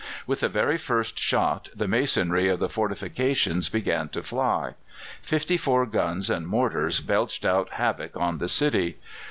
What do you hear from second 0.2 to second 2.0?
With the very first shot the